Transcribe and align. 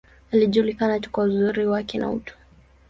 Alijulikana 0.31 0.99
kwa 1.11 1.23
uzuri 1.23 1.65
wake, 1.65 1.97
na 1.97 2.11
utu. 2.11 2.33